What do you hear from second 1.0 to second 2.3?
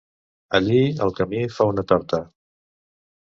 el camí fa una torta.